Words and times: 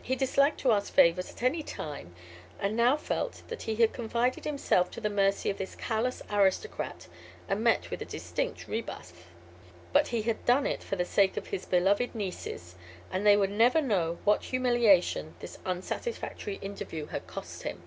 He 0.00 0.16
disliked 0.16 0.60
to 0.60 0.72
ask 0.72 0.90
favors 0.94 1.30
at 1.30 1.42
any 1.42 1.62
time 1.62 2.14
and 2.58 2.74
now 2.74 2.96
felt 2.96 3.42
that 3.48 3.64
he 3.64 3.76
had 3.76 3.92
confided 3.92 4.44
himself 4.46 4.90
to 4.92 5.00
the 5.02 5.10
mercy 5.10 5.50
of 5.50 5.58
this 5.58 5.74
callous 5.76 6.22
aristocrat 6.30 7.06
and 7.50 7.62
met 7.62 7.90
with 7.90 8.00
a 8.00 8.06
distinct 8.06 8.66
rebuff. 8.66 9.26
But 9.92 10.06
he 10.08 10.22
had 10.22 10.42
done 10.46 10.66
it 10.66 10.82
for 10.82 10.96
the 10.96 11.04
sake 11.04 11.36
of 11.36 11.48
his 11.48 11.66
beloved 11.66 12.14
nieces 12.14 12.76
and 13.12 13.26
they 13.26 13.36
would 13.36 13.50
never 13.50 13.82
know 13.82 14.16
what 14.24 14.44
humiliation 14.44 15.34
this 15.40 15.58
unsatisfactory 15.66 16.54
interview 16.62 17.08
had 17.08 17.26
cost 17.26 17.64
him. 17.64 17.82